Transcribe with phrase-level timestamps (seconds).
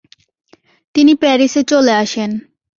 [0.95, 2.29] তিনি প্যারিসে চলে আসেন।